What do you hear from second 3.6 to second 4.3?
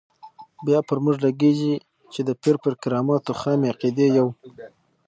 عقیدې یو.